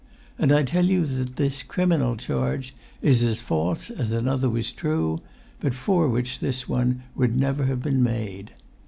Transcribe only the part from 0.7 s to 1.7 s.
you that this